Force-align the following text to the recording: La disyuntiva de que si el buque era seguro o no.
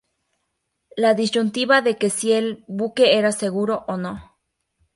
La 1.03 1.11
disyuntiva 1.19 1.79
de 1.87 1.95
que 1.99 2.09
si 2.09 2.31
el 2.31 2.63
buque 2.67 3.15
era 3.19 3.31
seguro 3.31 3.85
o 3.87 3.97
no. 3.97 4.13